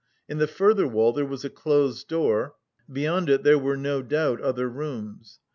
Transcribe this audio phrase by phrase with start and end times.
[0.27, 2.55] In the further wall there was a closed door,
[2.91, 5.39] beyond it there were no doubt other rooms.